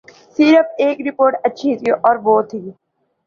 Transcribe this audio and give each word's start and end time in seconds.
صرف 0.39 0.65
ایک 0.77 0.97
رپورٹ 1.07 1.35
اچھی 1.43 1.75
تھی 1.77 1.91
اور 1.99 2.15
وہ 2.23 2.41
تھی۔ 2.49 2.59